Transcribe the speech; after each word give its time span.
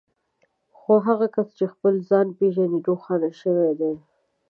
خو 0.77 0.93
هغه 1.07 1.27
کس 1.35 1.47
چې 1.57 1.65
خپل 1.73 1.93
ځان 2.09 2.27
پېژني 2.37 2.79
روښانه 2.87 3.29
شوی 3.41 3.71
دی. 3.79 3.93